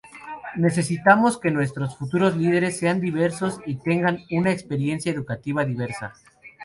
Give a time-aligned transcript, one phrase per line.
[0.55, 6.15] Necesitamos que nuestros futuros líderes sean diversos y tengan una experiencia educativa diversa...